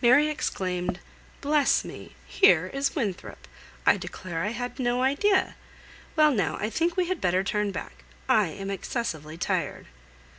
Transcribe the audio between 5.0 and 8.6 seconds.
idea! Well now, I think we had better turn back; I